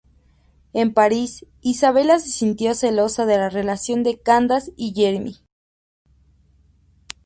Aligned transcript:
En 0.73 0.95
París, 0.95 1.45
Isabella 1.61 2.17
se 2.17 2.29
sintió 2.29 2.73
celosa 2.73 3.27
de 3.27 3.37
la 3.37 3.49
relación 3.49 4.01
de 4.01 4.17
Candace 4.19 4.73
y 4.75 4.95
Jeremy. 4.95 5.37